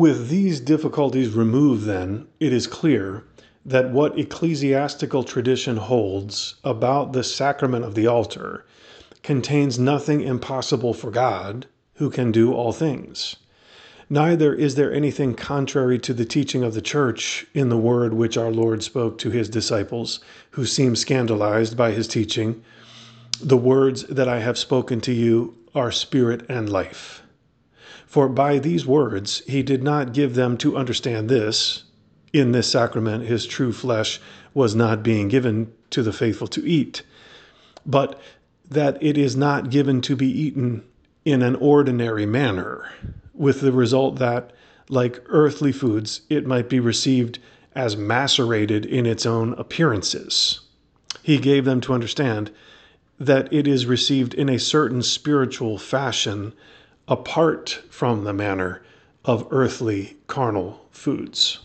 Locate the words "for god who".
10.94-12.08